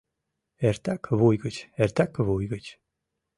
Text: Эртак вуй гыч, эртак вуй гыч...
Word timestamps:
Эртак 0.67 1.03
вуй 1.19 1.35
гыч, 1.43 1.55
эртак 1.81 2.11
вуй 2.27 2.43
гыч... 2.53 2.65